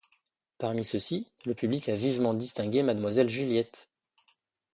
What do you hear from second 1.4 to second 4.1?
le public a vivement distingué mademoiselle Juliette.